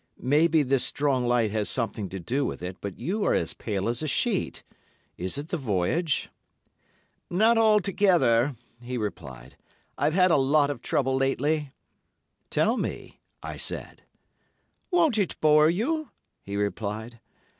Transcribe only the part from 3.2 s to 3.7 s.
are as